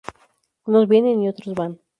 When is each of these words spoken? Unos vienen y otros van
Unos 0.65 0.87
vienen 0.89 1.21
y 1.21 1.29
otros 1.29 1.53
van 1.53 1.77